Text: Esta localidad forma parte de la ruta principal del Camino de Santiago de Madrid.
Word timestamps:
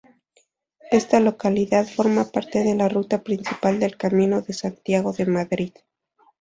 Esta 0.89 1.19
localidad 1.19 1.85
forma 1.85 2.25
parte 2.31 2.63
de 2.63 2.73
la 2.73 2.89
ruta 2.89 3.21
principal 3.21 3.79
del 3.79 3.97
Camino 3.97 4.41
de 4.41 4.51
Santiago 4.51 5.11
de 5.13 5.27
Madrid. 5.27 5.73